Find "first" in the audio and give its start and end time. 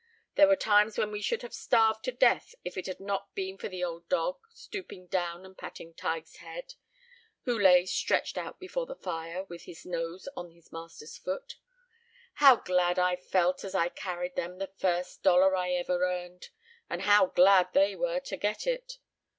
14.75-15.21